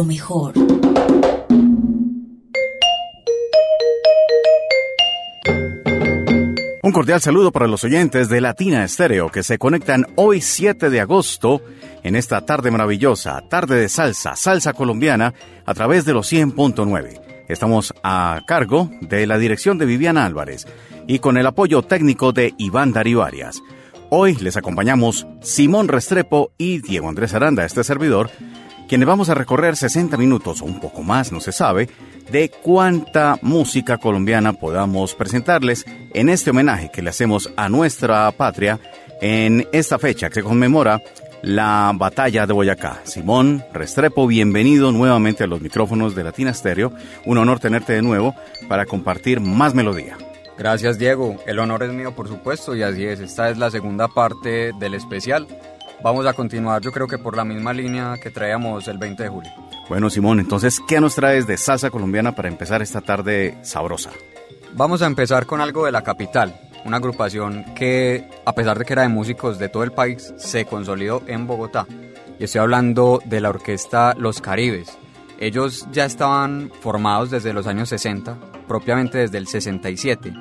[0.00, 0.54] lo mejor.
[6.82, 11.00] Un cordial saludo para los oyentes de Latina Estéreo que se conectan hoy 7 de
[11.00, 11.60] agosto
[12.02, 15.34] en esta tarde maravillosa, tarde de salsa, salsa colombiana,
[15.66, 17.20] a través de los 100.9.
[17.48, 20.66] Estamos a cargo de la dirección de Viviana Álvarez
[21.06, 23.62] y con el apoyo técnico de Iván Darío Arias.
[24.08, 28.30] Hoy les acompañamos Simón Restrepo y Diego Andrés Aranda, este servidor,
[28.90, 31.88] quienes vamos a recorrer 60 minutos o un poco más, no se sabe,
[32.32, 38.80] de cuánta música colombiana podamos presentarles en este homenaje que le hacemos a nuestra patria
[39.20, 41.00] en esta fecha que se conmemora
[41.42, 42.98] la batalla de Boyacá.
[43.04, 46.92] Simón Restrepo, bienvenido nuevamente a los micrófonos de Latina Stereo.
[47.24, 48.34] Un honor tenerte de nuevo
[48.68, 50.18] para compartir más melodía.
[50.58, 54.08] Gracias Diego, el honor es mío por supuesto y así es, esta es la segunda
[54.08, 55.46] parte del especial
[56.02, 59.28] vamos a continuar yo creo que por la misma línea que traíamos el 20 de
[59.28, 59.50] julio.
[59.88, 64.10] Bueno Simón, entonces, ¿qué nos traes de salsa colombiana para empezar esta tarde sabrosa?
[64.74, 68.92] Vamos a empezar con algo de la capital, una agrupación que, a pesar de que
[68.92, 71.86] era de músicos de todo el país, se consolidó en Bogotá.
[72.38, 74.96] Y estoy hablando de la orquesta Los Caribes.
[75.40, 78.36] Ellos ya estaban formados desde los años 60,
[78.68, 80.32] propiamente desde el 67,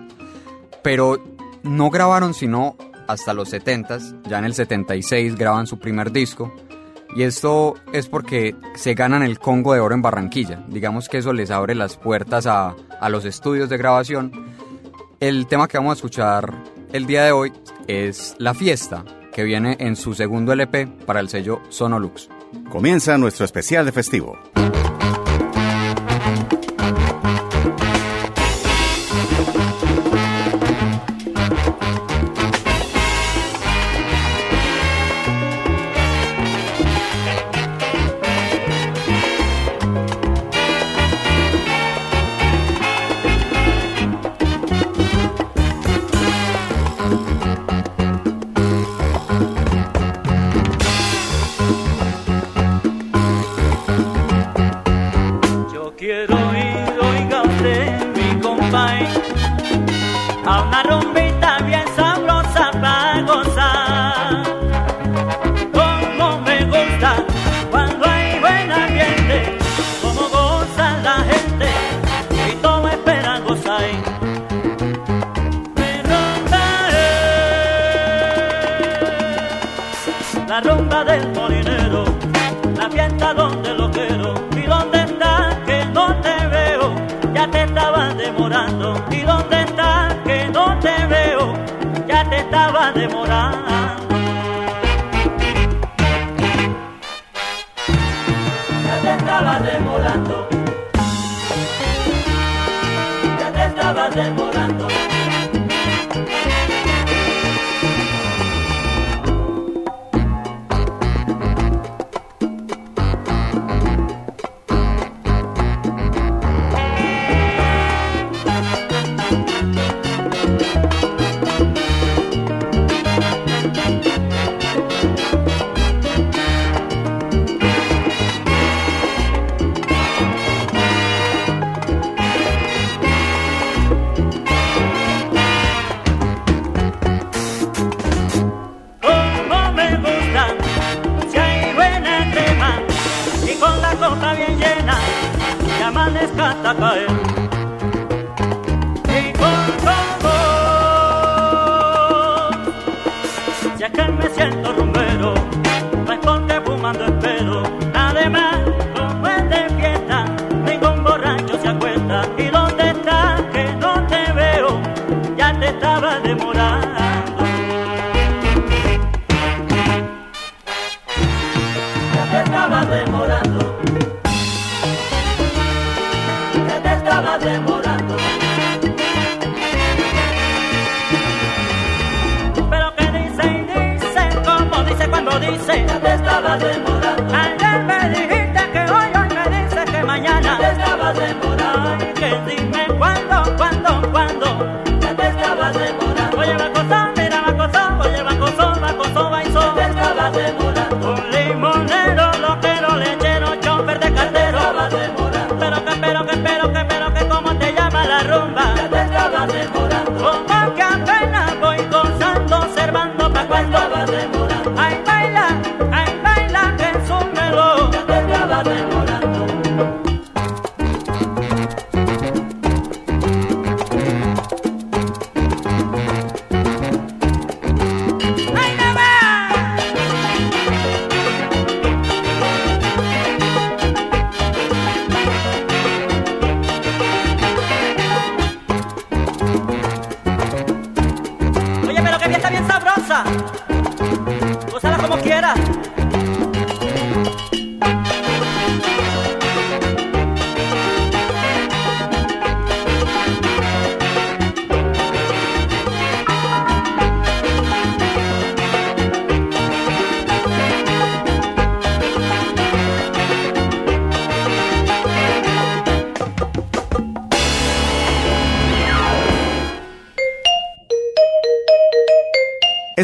[0.83, 1.23] pero
[1.63, 2.77] no grabaron sino
[3.09, 6.53] hasta los 70s, ya en el 76 graban su primer disco.
[7.15, 10.63] Y esto es porque se ganan el Congo de Oro en Barranquilla.
[10.67, 14.31] Digamos que eso les abre las puertas a, a los estudios de grabación.
[15.19, 16.53] El tema que vamos a escuchar
[16.93, 17.51] el día de hoy
[17.87, 19.03] es La Fiesta,
[19.33, 22.29] que viene en su segundo LP para el sello Sonolux.
[22.69, 24.37] Comienza nuestro especial de festivo.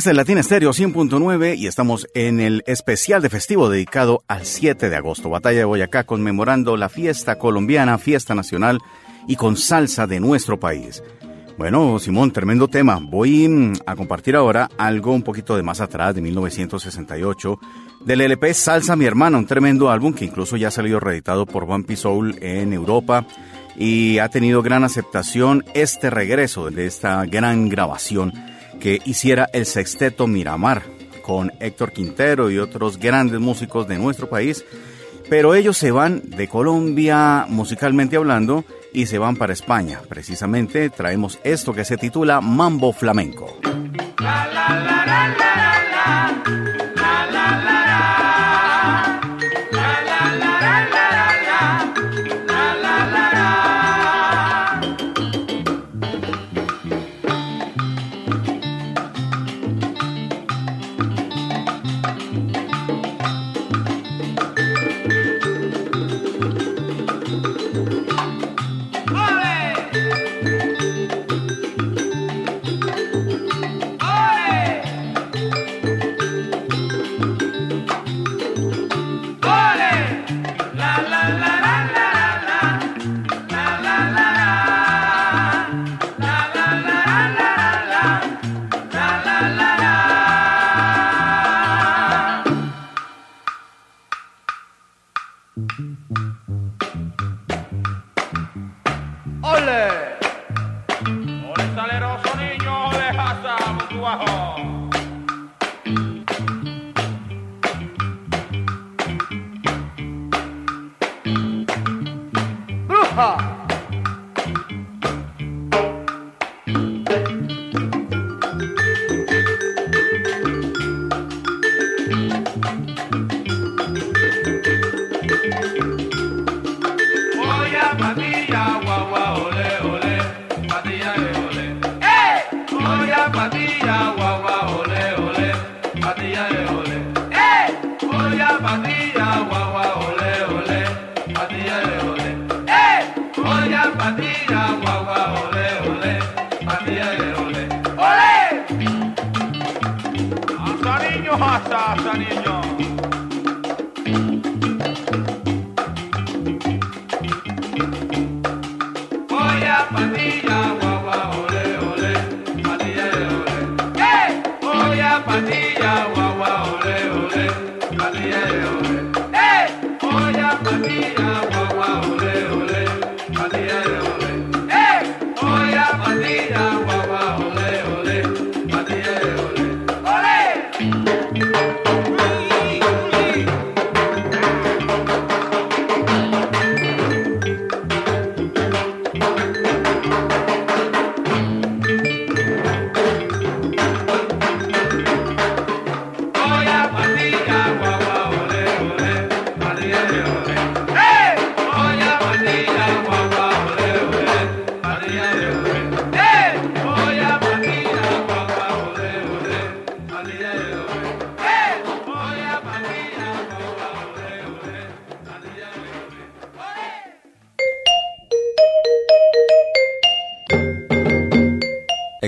[0.05, 4.95] Es Latina Estéreo 100.9 y estamos en el especial de festivo dedicado al 7 de
[4.95, 8.79] agosto, Batalla de Boyacá, conmemorando la fiesta colombiana, fiesta nacional
[9.27, 11.01] y con salsa de nuestro país.
[11.57, 12.99] Bueno, Simón, tremendo tema.
[13.01, 17.59] Voy mm, a compartir ahora algo un poquito de más atrás, de 1968,
[18.05, 21.65] del LP Salsa Mi Hermana, un tremendo álbum que incluso ya ha salido reeditado por
[21.65, 23.25] Bumpy Soul en Europa
[23.75, 28.33] y ha tenido gran aceptación este regreso de esta gran grabación
[28.79, 30.83] que hiciera el sexteto Miramar
[31.21, 34.63] con Héctor Quintero y otros grandes músicos de nuestro país,
[35.29, 38.63] pero ellos se van de Colombia musicalmente hablando
[38.93, 40.01] y se van para España.
[40.07, 43.59] Precisamente traemos esto que se titula Mambo Flamenco.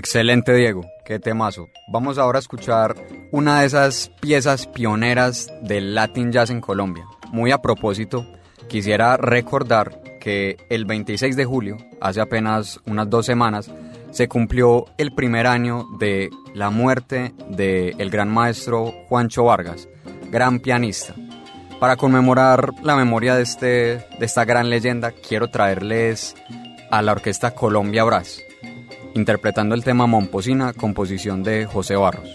[0.08, 0.86] Excelente, Diego.
[1.04, 1.70] Qué temazo.
[1.90, 2.96] Vamos ahora a escuchar
[3.30, 7.04] una de esas piezas pioneras del Latin Jazz en Colombia.
[7.34, 8.26] Muy a propósito,
[8.70, 13.70] quisiera recordar que el 26 de julio, hace apenas unas dos semanas,
[14.12, 19.90] se cumplió el primer año de la muerte del gran maestro Juancho Vargas,
[20.32, 21.16] gran pianista.
[21.82, 26.34] Para conmemorar la memoria de, este, de esta gran leyenda, quiero traerles
[26.92, 28.47] a la orquesta Colombia Brass
[29.17, 32.29] interpretando el tema Momposina, composición de José Barros.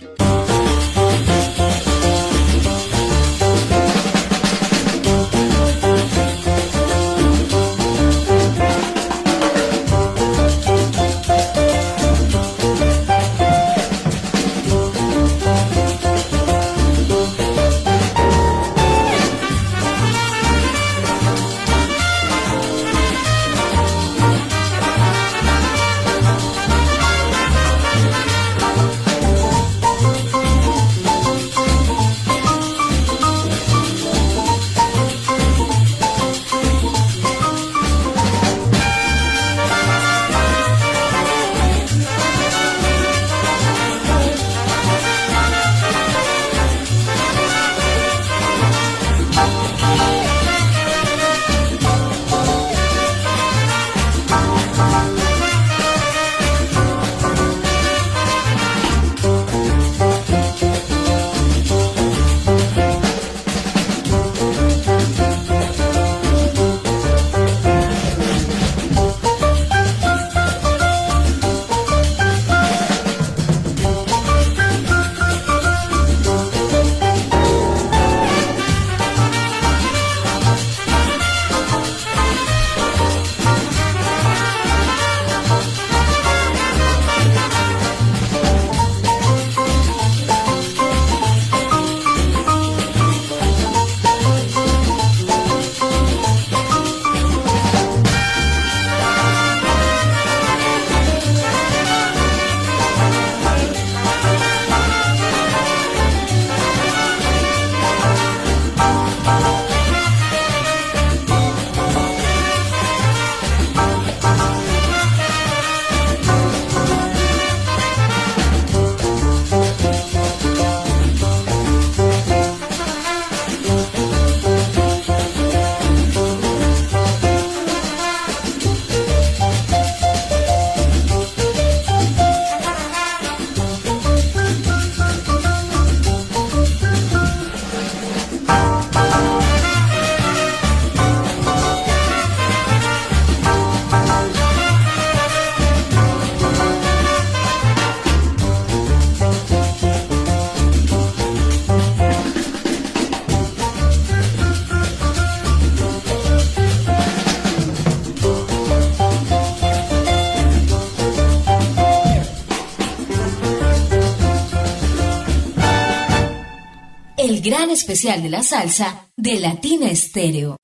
[167.33, 170.59] El gran especial de la salsa de Latina Estéreo.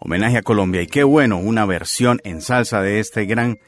[0.00, 3.58] Homenaje a Colombia y qué bueno, una versión en salsa de este gran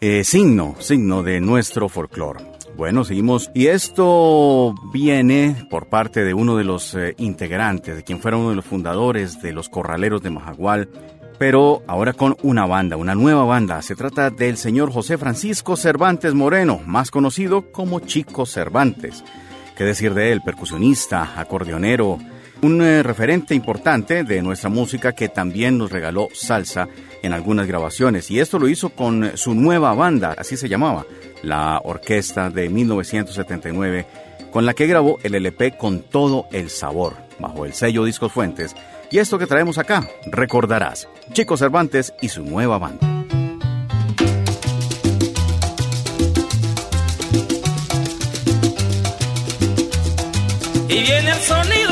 [0.00, 2.44] eh, signo, signo de nuestro folclore.
[2.76, 3.52] Bueno, seguimos.
[3.54, 8.50] Y esto viene por parte de uno de los eh, integrantes, de quien fuera uno
[8.50, 10.88] de los fundadores de los Corraleros de Majagual,
[11.38, 13.80] pero ahora con una banda, una nueva banda.
[13.82, 19.22] Se trata del señor José Francisco Cervantes Moreno, más conocido como Chico Cervantes.
[19.78, 20.42] ¿Qué decir de él?
[20.42, 22.18] Percusionista, acordeonero,
[22.62, 26.88] un eh, referente importante de nuestra música que también nos regaló salsa
[27.22, 28.28] en algunas grabaciones.
[28.32, 31.06] Y esto lo hizo con su nueva banda, así se llamaba,
[31.44, 34.04] la Orquesta de 1979,
[34.50, 38.74] con la que grabó el LP Con todo el sabor, bajo el sello Discos Fuentes.
[39.12, 43.17] Y esto que traemos acá, recordarás, Chico Cervantes y su nueva banda.
[51.02, 51.87] Viene el sonido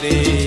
[0.00, 0.39] day.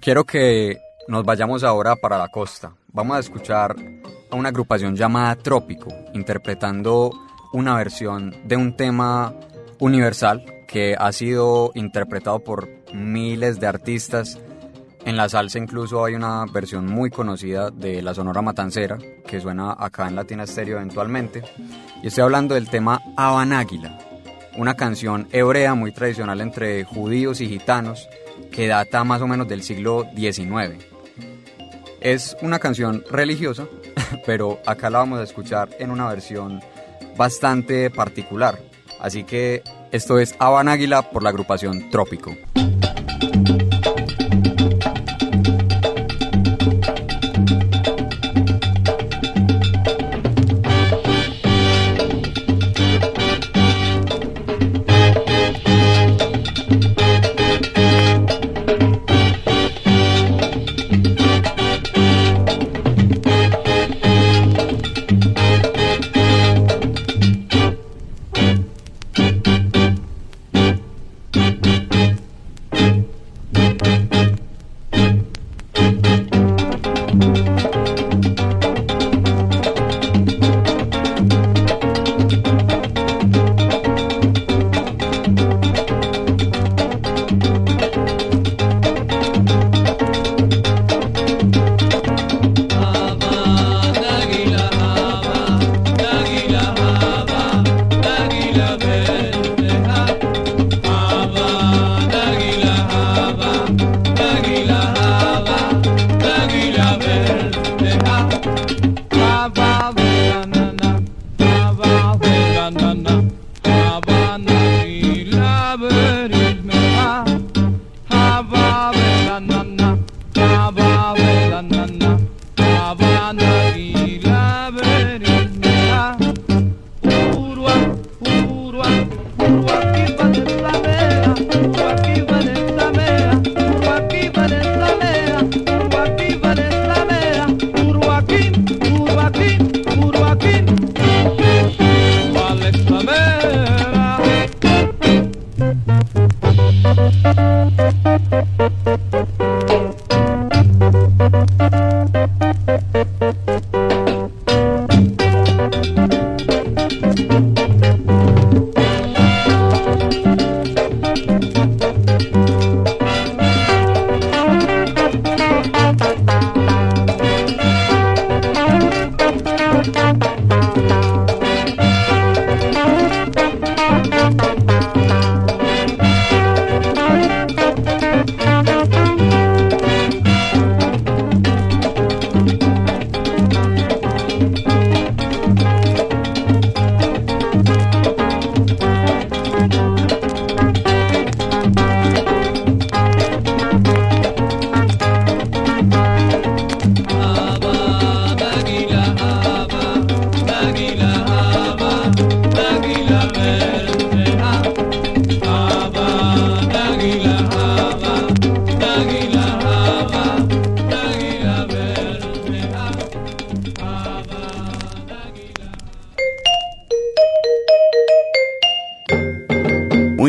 [0.00, 2.72] Quiero que nos vayamos ahora para la costa.
[2.92, 3.74] Vamos a escuchar
[4.30, 7.10] a una agrupación llamada Trópico, interpretando
[7.52, 9.34] una versión de un tema
[9.80, 14.38] universal que ha sido interpretado por miles de artistas.
[15.04, 19.74] En la salsa incluso hay una versión muy conocida de la Sonora Matancera, que suena
[19.76, 21.42] acá en Latina Stereo eventualmente.
[22.04, 23.98] Y estoy hablando del tema Águila,
[24.56, 28.08] una canción hebrea muy tradicional entre judíos y gitanos,
[28.52, 30.84] que data más o menos del siglo XIX.
[32.00, 33.66] Es una canción religiosa,
[34.26, 36.60] pero acá la vamos a escuchar en una versión
[37.16, 38.60] bastante particular.
[39.00, 42.36] Así que esto es Habana Águila por la agrupación Trópico.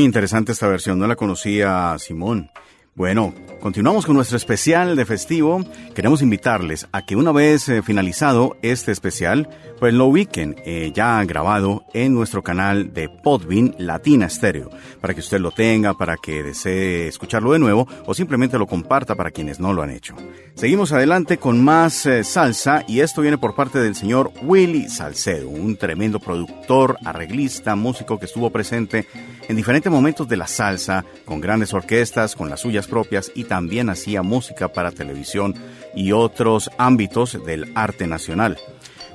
[0.02, 2.50] Interesante esta versión, no la conocía Simón.
[2.96, 5.64] Bueno, continuamos con nuestro especial de festivo.
[5.96, 9.48] Queremos invitarles a que una vez eh, finalizado este especial,
[9.80, 15.22] pues lo ubiquen eh, ya grabado en nuestro canal de Podbean Latina Stereo, para que
[15.22, 19.62] usted lo tenga, para que desee escucharlo de nuevo o simplemente lo comparta para quienes
[19.62, 20.14] no lo han hecho.
[20.56, 25.48] Seguimos adelante con más eh, salsa y esto viene por parte del señor Willy Salcedo,
[25.48, 29.08] un tremendo productor, arreglista, músico que estuvo presente
[29.48, 33.53] en diferentes momentos de la salsa, con grandes orquestas, con las suyas propias y también
[33.90, 35.56] hacía música para televisión
[35.96, 38.58] y otros ámbitos del arte nacional.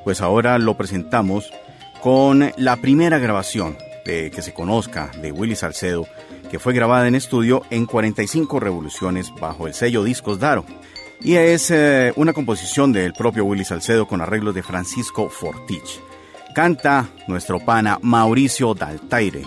[0.05, 1.51] Pues ahora lo presentamos
[2.01, 6.07] con la primera grabación de que se conozca de Willy Salcedo,
[6.51, 10.65] que fue grabada en estudio en 45 revoluciones bajo el sello Discos Daro.
[11.21, 16.01] Y es eh, una composición del propio Willy Salcedo con arreglos de Francisco Fortich.
[16.55, 19.43] Canta nuestro pana Mauricio Daltaire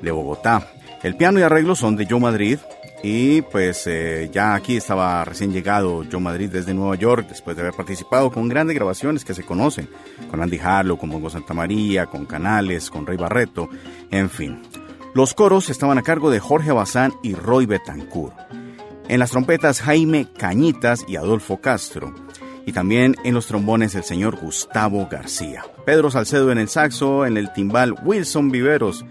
[0.00, 0.72] de Bogotá.
[1.02, 2.58] El piano y arreglos son de Joe Madrid,
[3.02, 7.62] y pues eh, ya aquí estaba recién llegado Joe Madrid desde Nueva York, después de
[7.62, 9.88] haber participado con grandes grabaciones que se conocen,
[10.30, 13.68] con Andy Harlow, con Mongo Santa María, con Canales, con Rey Barreto,
[14.10, 14.62] en fin.
[15.14, 18.36] Los coros estaban a cargo de Jorge Bazán y Roy Betancourt.
[19.08, 22.14] En las trompetas Jaime Cañitas y Adolfo Castro.
[22.66, 25.64] Y también en los trombones el señor Gustavo García.
[25.86, 29.06] Pedro Salcedo en el saxo, en el timbal Wilson Viveros,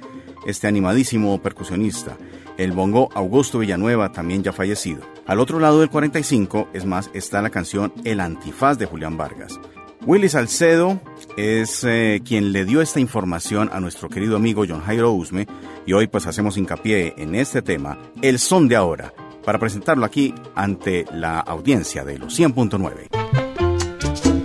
[0.45, 2.15] este animadísimo percusionista
[2.57, 5.01] el bongo Augusto Villanueva, también ya fallecido.
[5.25, 9.59] Al otro lado del 45, es más, está la canción El Antifaz de Julián Vargas.
[10.05, 11.01] Willy Salcedo
[11.35, 15.47] es eh, quien le dio esta información a nuestro querido amigo John Jairo Usme
[15.85, 20.33] y hoy pues hacemos hincapié en este tema, El Son de Ahora, para presentarlo aquí
[20.55, 24.36] ante la audiencia de los 100.9.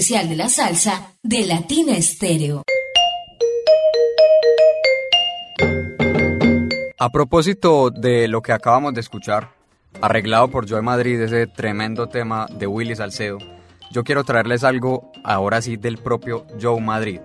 [0.00, 2.62] especial de la salsa de Latina Estéreo.
[6.98, 9.50] A propósito de lo que acabamos de escuchar,
[10.00, 13.36] arreglado por Joe Madrid, ese tremendo tema de Willy Salcedo,
[13.90, 17.20] yo quiero traerles algo ahora sí del propio Joe Madrid.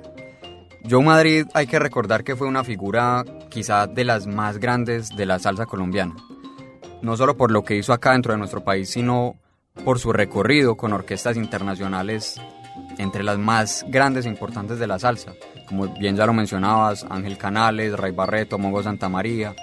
[0.89, 5.25] Joe Madrid hay que recordar que fue una figura quizá de las más grandes de
[5.25, 6.13] la salsa colombiana.
[7.01, 9.35] No solo por lo que hizo acá dentro de nuestro país, sino
[9.85, 12.37] por su recorrido con orquestas internacionales
[12.97, 15.33] entre las más grandes e importantes de la salsa,
[15.67, 19.55] como bien ya lo mencionabas, Ángel Canales, Ray Barreto, Mongo Santa María,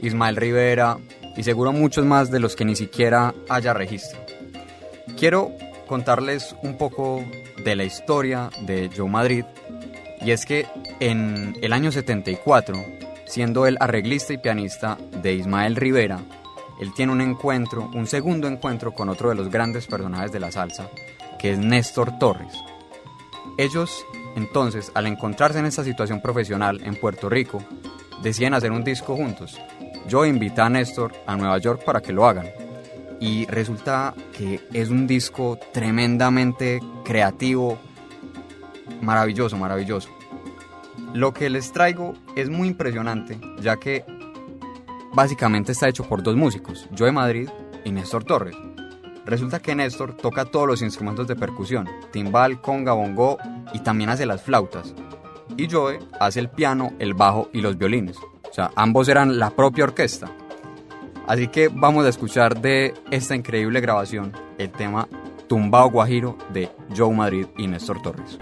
[0.00, 0.98] Ismael Rivera
[1.36, 4.18] y seguro muchos más de los que ni siquiera haya registro.
[5.16, 5.52] Quiero
[5.86, 7.24] contarles un poco
[7.64, 9.44] de la historia de Joe Madrid
[10.20, 10.66] y es que
[11.00, 12.76] en el año 74,
[13.26, 16.20] siendo el arreglista y pianista de Ismael Rivera,
[16.80, 20.52] él tiene un encuentro, un segundo encuentro con otro de los grandes personajes de la
[20.52, 20.88] salsa,
[21.38, 22.52] que es Néstor Torres.
[23.56, 24.04] Ellos,
[24.36, 27.62] entonces, al encontrarse en esta situación profesional en Puerto Rico,
[28.22, 29.58] deciden hacer un disco juntos.
[30.08, 32.46] Yo invité a Néstor a Nueva York para que lo hagan.
[33.20, 37.78] Y resulta que es un disco tremendamente creativo,
[39.02, 40.08] maravilloso, maravilloso.
[41.14, 44.04] Lo que les traigo es muy impresionante, ya que
[45.14, 47.48] básicamente está hecho por dos músicos, Joe Madrid
[47.84, 48.56] y Néstor Torres.
[49.28, 53.36] Resulta que Néstor toca todos los instrumentos de percusión, timbal, conga, bongo
[53.74, 54.94] y también hace las flautas.
[55.58, 58.16] Y Joe hace el piano, el bajo y los violines.
[58.16, 60.30] O sea, ambos eran la propia orquesta.
[61.26, 65.06] Así que vamos a escuchar de esta increíble grabación el tema
[65.46, 68.38] Tumbao Guajiro de Joe Madrid y Néstor Torres.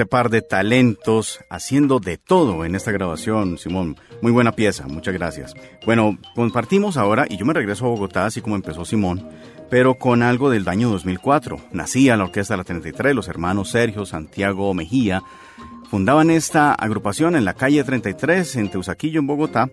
[0.00, 3.98] Este par de talentos haciendo de todo en esta grabación, Simón.
[4.22, 5.52] Muy buena pieza, muchas gracias.
[5.84, 9.28] Bueno, compartimos ahora y yo me regreso a Bogotá así como empezó Simón,
[9.68, 11.58] pero con algo del año 2004.
[11.72, 15.22] Nacía la Orquesta La 33, los hermanos Sergio, Santiago Mejía,
[15.90, 19.70] fundaban esta agrupación en la calle 33 en Teusaquillo, en Bogotá,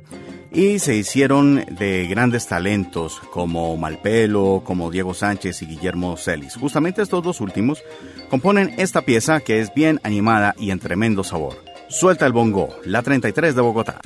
[0.51, 6.55] y se hicieron de grandes talentos como Malpelo, como Diego Sánchez y Guillermo Celis.
[6.55, 7.83] Justamente estos dos últimos
[8.29, 11.63] componen esta pieza que es bien animada y en tremendo sabor.
[11.87, 13.99] Suelta el bongo, la 33 de Bogotá.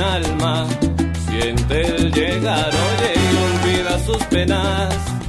[0.00, 0.66] Alma.
[1.28, 5.19] Siente el llegar, oye, y olvida sus penas.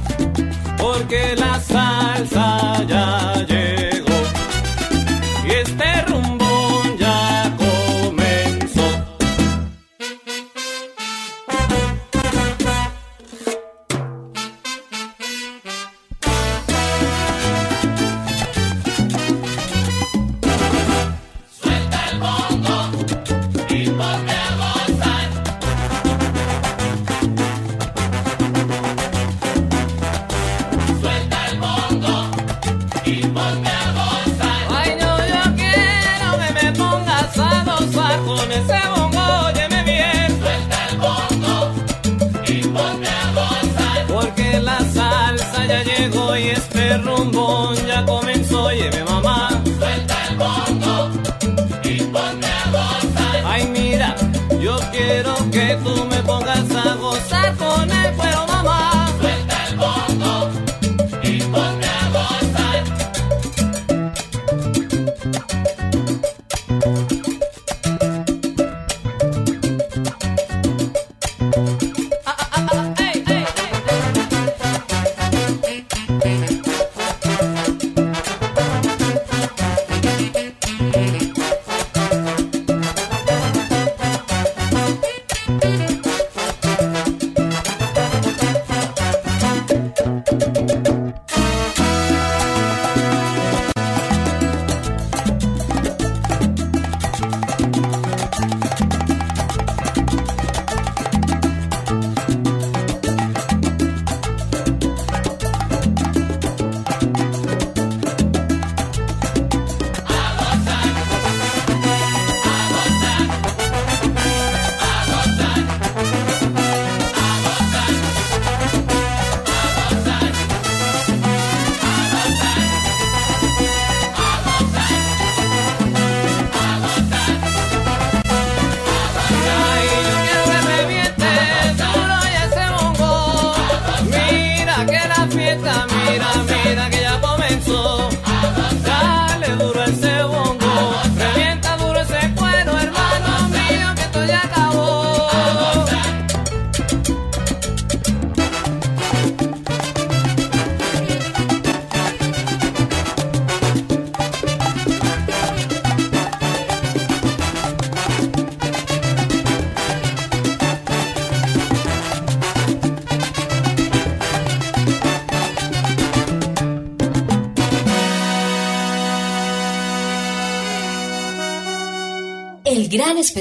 [135.52, 137.01] Julieta, mira, mira que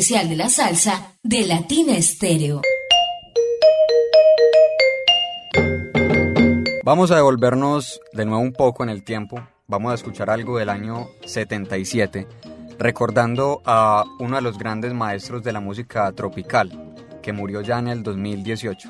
[0.02, 2.64] especial de la salsa de Latina Estéreo.
[6.84, 9.48] Vamos a devolvernos de nuevo un poco en el tiempo.
[9.68, 12.28] Vamos a escuchar algo del año 77,
[12.80, 17.88] recordando a uno de los grandes maestros de la música tropical, que murió ya en
[17.88, 18.90] el 2018.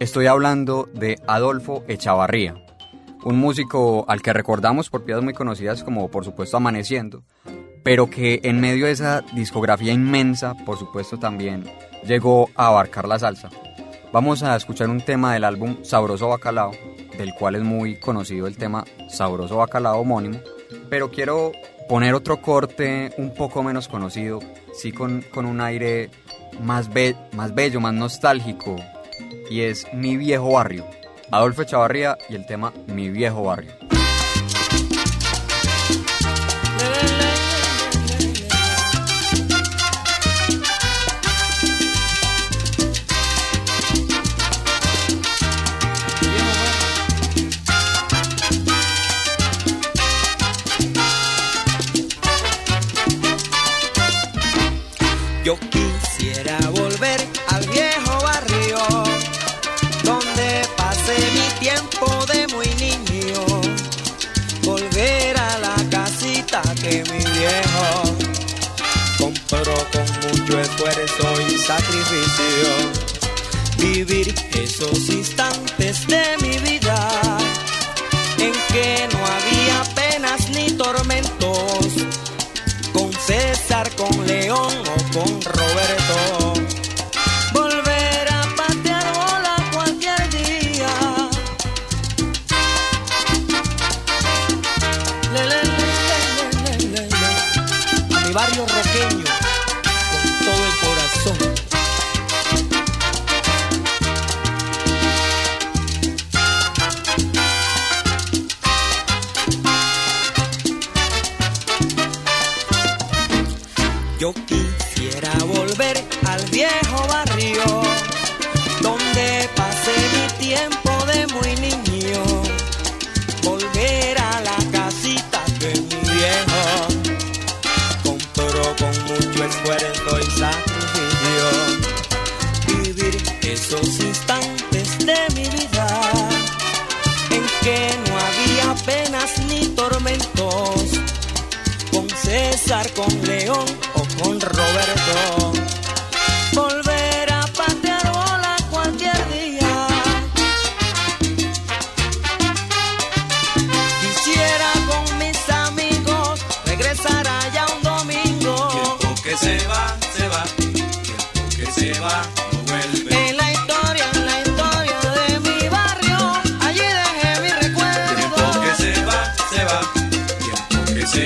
[0.00, 2.56] Estoy hablando de Adolfo Echavarría,
[3.22, 7.22] un músico al que recordamos por piezas muy conocidas como por supuesto Amaneciendo,
[7.82, 11.64] pero que en medio de esa discografía inmensa, por supuesto también
[12.04, 13.50] llegó a abarcar la salsa.
[14.12, 16.72] Vamos a escuchar un tema del álbum Sabroso Bacalao,
[17.16, 20.40] del cual es muy conocido el tema Sabroso Bacalao homónimo,
[20.88, 21.52] pero quiero
[21.88, 24.40] poner otro corte un poco menos conocido,
[24.72, 26.10] sí con, con un aire
[26.62, 26.90] más,
[27.32, 28.76] más bello, más nostálgico,
[29.48, 30.86] y es Mi Viejo Barrio.
[31.30, 33.72] Adolfo Chavarría y el tema Mi Viejo Barrio.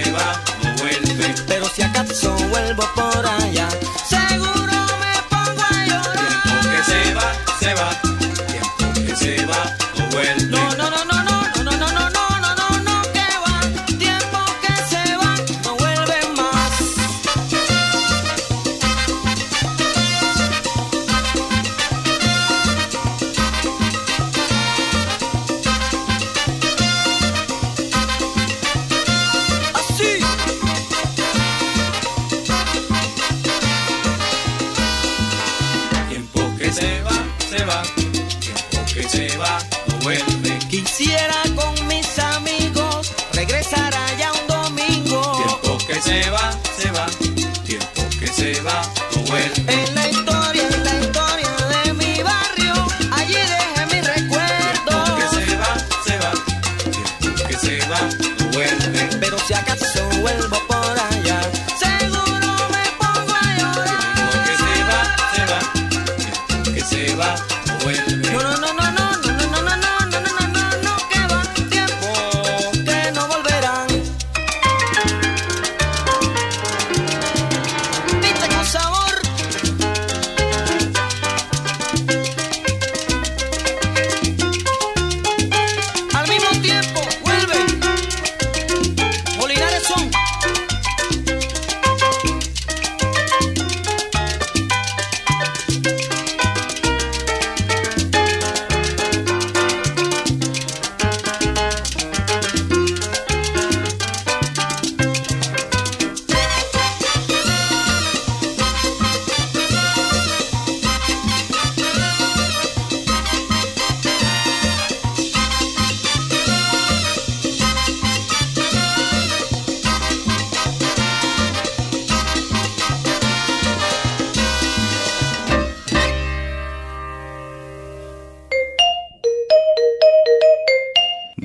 [0.03, 0.75] Se va, no.
[1.47, 3.64] Pero si acaso vuelvo por allá.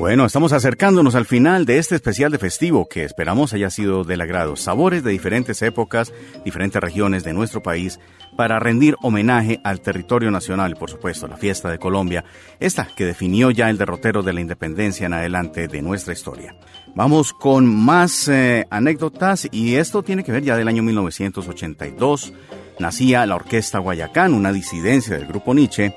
[0.09, 4.21] Bueno, estamos acercándonos al final de este especial de festivo que esperamos haya sido del
[4.21, 4.55] agrado.
[4.55, 6.11] Sabores de diferentes épocas,
[6.43, 7.99] diferentes regiones de nuestro país
[8.35, 12.25] para rendir homenaje al territorio nacional, por supuesto, la fiesta de Colombia,
[12.59, 16.55] esta que definió ya el derrotero de la independencia en adelante de nuestra historia.
[16.95, 22.33] Vamos con más eh, anécdotas y esto tiene que ver ya del año 1982
[22.79, 25.93] nacía la Orquesta Guayacán, una disidencia del grupo Nietzsche,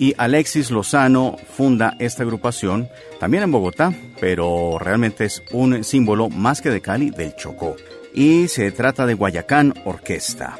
[0.00, 2.88] y Alexis Lozano funda esta agrupación
[3.20, 7.76] también en Bogotá, pero realmente es un símbolo más que de Cali del Chocó.
[8.14, 10.58] Y se trata de Guayacán Orquesta.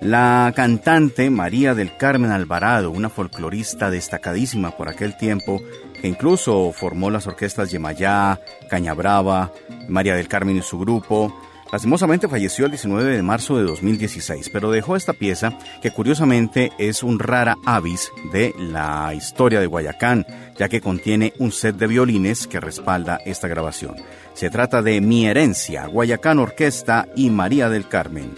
[0.00, 5.62] La cantante María del Carmen Alvarado, una folclorista destacadísima por aquel tiempo,
[6.00, 9.52] que incluso formó las orquestas Yemayá, Cañabrava,
[9.86, 11.32] María del Carmen y su grupo,
[11.72, 17.02] Lastimosamente falleció el 19 de marzo de 2016, pero dejó esta pieza que curiosamente es
[17.02, 20.26] un rara avis de la historia de Guayacán,
[20.58, 23.96] ya que contiene un set de violines que respalda esta grabación.
[24.34, 28.34] Se trata de Mi Herencia, Guayacán Orquesta y María del Carmen.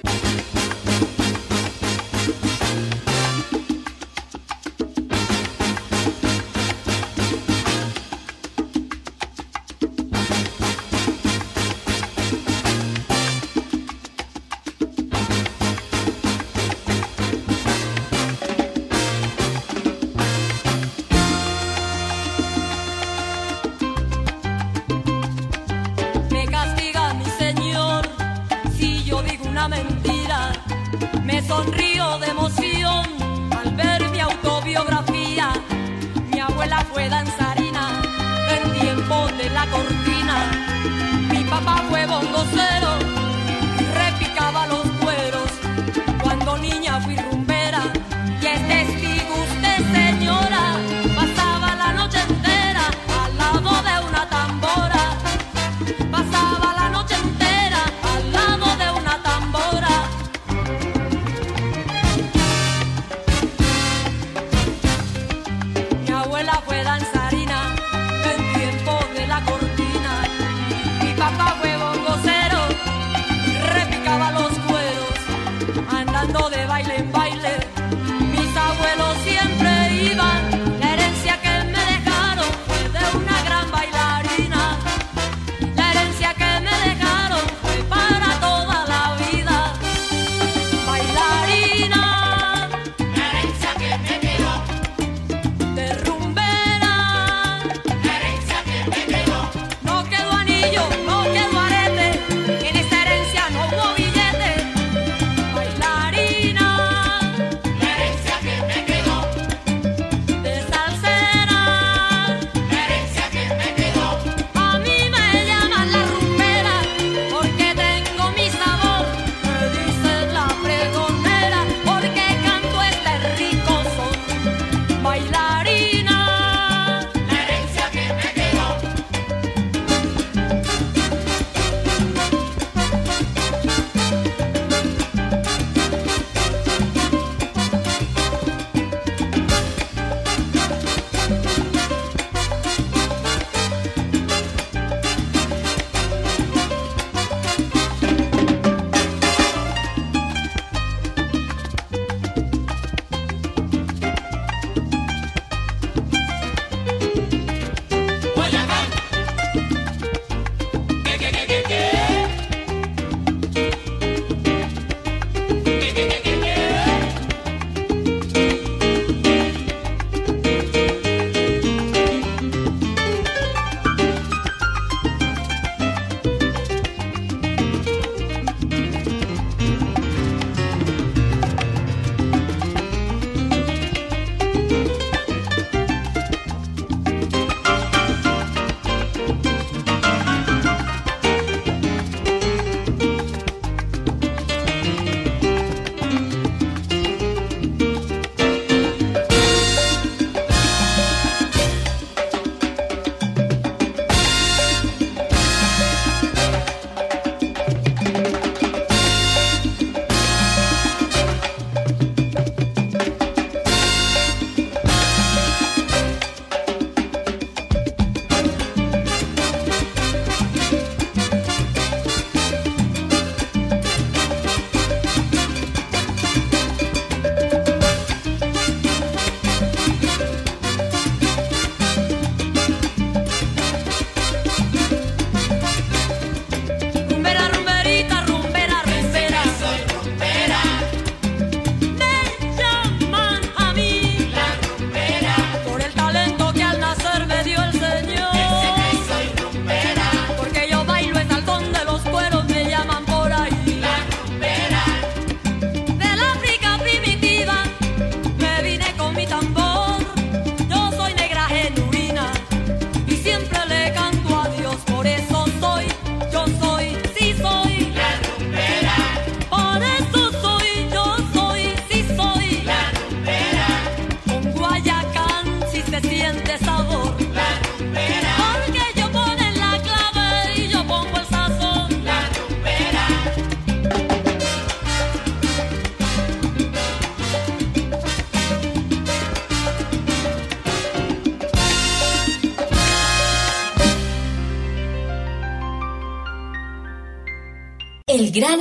[31.23, 31.94] Fue danzarina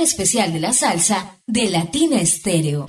[0.04, 2.86] especial de la salsa de Latina Estéreo.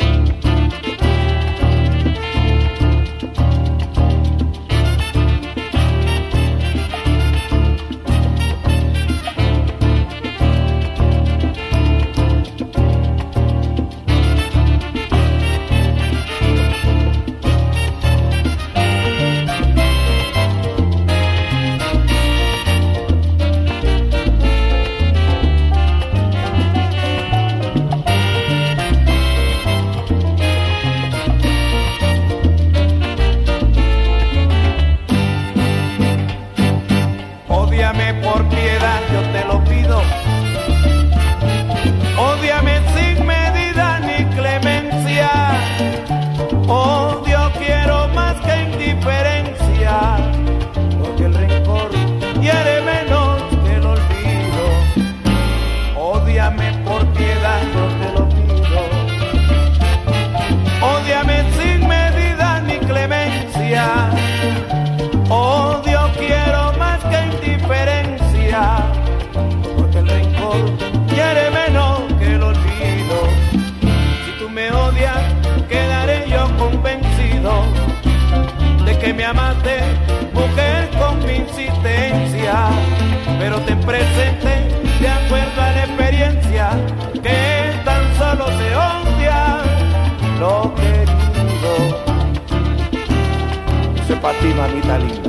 [94.56, 95.25] mamita linda.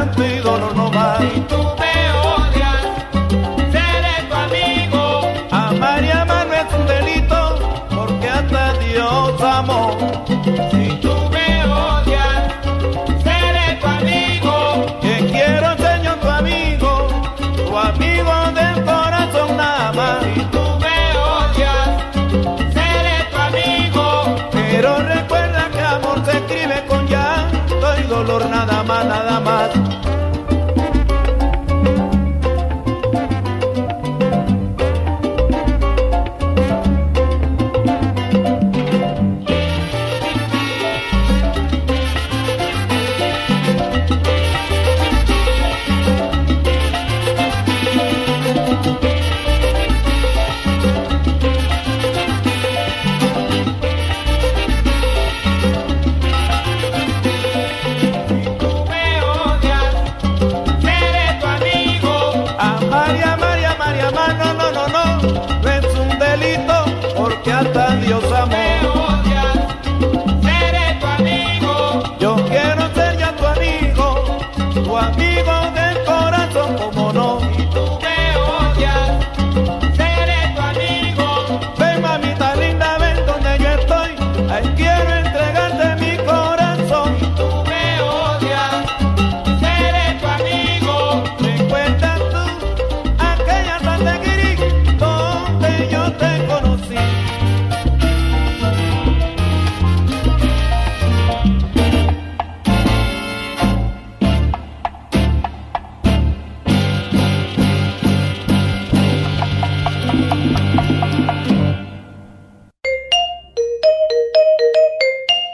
[0.00, 0.29] happy.
[29.04, 30.19] nada más.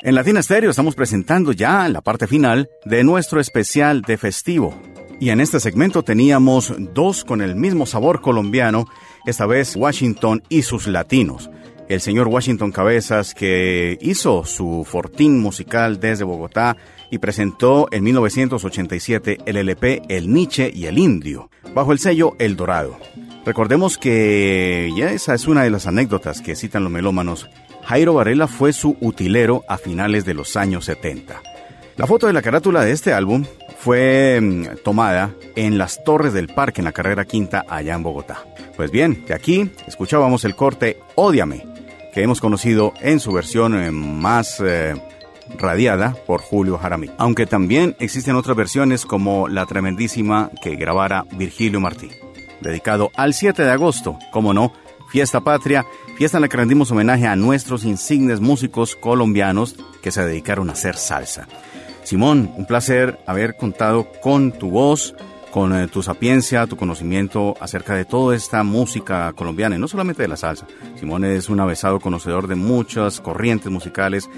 [0.06, 4.80] En Latina Stereo estamos presentando ya la parte final de nuestro especial de festivo.
[5.18, 8.86] Y en este segmento teníamos dos con el mismo sabor colombiano,
[9.26, 11.50] esta vez Washington y sus latinos.
[11.88, 16.76] El señor Washington Cabezas que hizo su fortín musical desde Bogotá
[17.10, 22.54] y presentó en 1987 el LP El Nietzsche y el Indio, bajo el sello El
[22.54, 22.96] Dorado.
[23.44, 27.50] Recordemos que ya esa es una de las anécdotas que citan los melómanos.
[27.86, 31.40] Jairo Varela fue su utilero a finales de los años 70.
[31.96, 33.44] La foto de la carátula de este álbum
[33.78, 38.44] fue mm, tomada en las Torres del Parque en la carrera quinta allá en Bogotá.
[38.76, 41.64] Pues bien, de aquí escuchábamos el corte Ódiame,
[42.12, 44.94] que hemos conocido en su versión eh, más eh,
[45.56, 47.14] radiada por Julio Jaramillo.
[47.18, 52.10] Aunque también existen otras versiones como la tremendísima que grabara Virgilio Martí
[52.60, 54.72] dedicado al 7 de agosto, como no,
[55.10, 55.86] Fiesta Patria,
[56.16, 60.72] fiesta en la que rendimos homenaje a nuestros insignes músicos colombianos que se dedicaron a
[60.72, 61.46] hacer salsa.
[62.04, 65.14] Simón, un placer haber contado con tu voz,
[65.50, 70.22] con eh, tu sapiencia, tu conocimiento acerca de toda esta música colombiana y no solamente
[70.22, 70.66] de la salsa.
[70.98, 74.28] Simón es un avesado conocedor de muchas corrientes musicales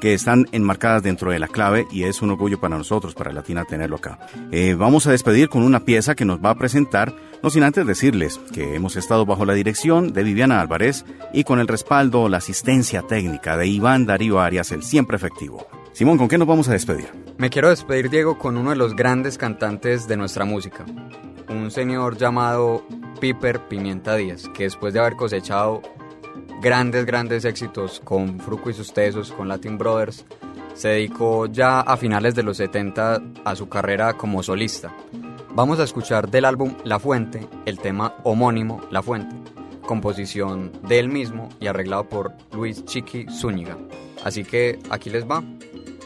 [0.00, 3.64] que están enmarcadas dentro de la clave y es un orgullo para nosotros, para Latina,
[3.64, 4.18] tenerlo acá.
[4.50, 7.86] Eh, vamos a despedir con una pieza que nos va a presentar, no sin antes
[7.86, 12.38] decirles que hemos estado bajo la dirección de Viviana Álvarez y con el respaldo, la
[12.38, 15.66] asistencia técnica de Iván Darío Arias, el siempre efectivo.
[15.92, 17.08] Simón, ¿con qué nos vamos a despedir?
[17.38, 20.84] Me quiero despedir, Diego, con uno de los grandes cantantes de nuestra música,
[21.48, 22.84] un señor llamado
[23.20, 25.80] Piper Pimienta Díaz, que después de haber cosechado
[26.60, 30.24] grandes, grandes éxitos con Fruco y sus Tesos, con Latin Brothers.
[30.74, 34.92] Se dedicó ya a finales de los 70 a su carrera como solista.
[35.54, 39.34] Vamos a escuchar del álbum La Fuente el tema homónimo La Fuente,
[39.86, 43.78] composición de él mismo y arreglado por Luis Chiqui Zúñiga.
[44.22, 45.42] Así que aquí les va.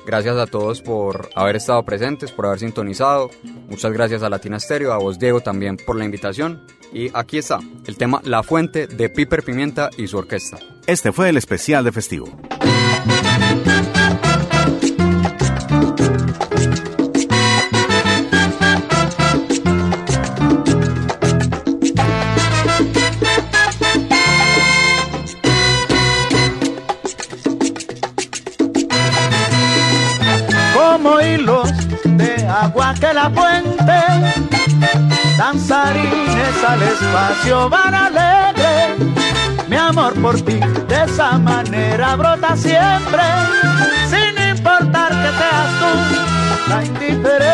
[0.06, 3.30] Gracias a todos por haber estado presentes, por haber sintonizado.
[3.68, 6.64] Muchas gracias a Latina Stereo, a vos Diego también por la invitación.
[6.92, 10.58] Y aquí está, el tema La Fuente de Piper Pimienta y su orquesta.
[10.86, 12.26] Este fue el especial de festivo.
[30.74, 31.70] Como hilos
[32.04, 33.80] de agua que la fuente
[36.66, 38.96] al espacio van alegre.
[39.68, 43.22] Mi amor por ti de esa manera brota siempre,
[44.08, 45.90] sin importar que seas tú
[46.68, 47.50] la indiferente.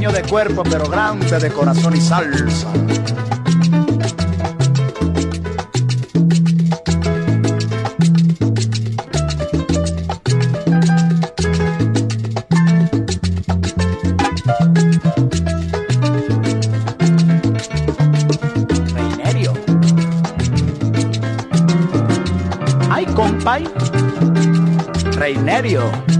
[0.00, 2.66] De cuerpo pero grande de corazón y salsa.
[19.22, 19.52] Reinerio.
[25.12, 26.19] Reinerio.